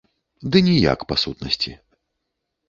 Ды 0.55 0.61
ніяк, 0.67 0.99
па 1.11 1.15
сутнасці. 1.25 1.71